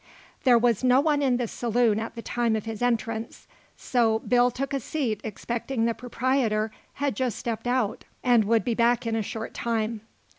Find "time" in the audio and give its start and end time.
2.23-2.55, 9.53-10.01